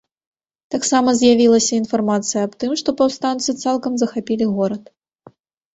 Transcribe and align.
Таксама 0.75 1.09
з'явілася 1.19 1.73
інфармацыя 1.81 2.41
аб 2.49 2.53
тым, 2.65 2.71
што 2.83 2.89
паўстанцы 3.03 3.49
цалкам 3.63 3.93
захапілі 4.05 4.45
горад. 4.59 4.83